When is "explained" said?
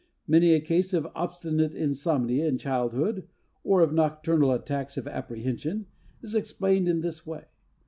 6.33-6.87